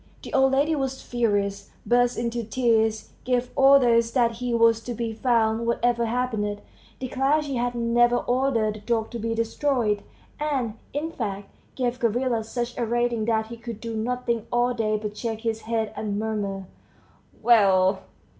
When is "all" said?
14.51-14.73